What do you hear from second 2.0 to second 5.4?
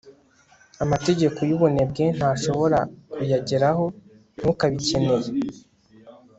ntashobora kuyageraho. ntukabikeneye